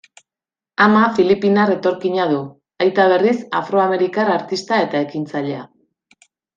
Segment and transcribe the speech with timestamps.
[0.85, 2.41] Ama filipinar etorkina du;
[2.87, 5.65] aita, berriz, afro-amerikar artista eta ekintzailea.